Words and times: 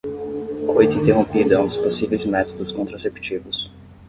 Coito 0.67 0.97
interrompido 0.97 1.53
é 1.53 1.59
um 1.59 1.67
dos 1.67 1.77
possíveis 1.77 2.25
métodos 2.25 2.71
contraceptivos 2.71 3.69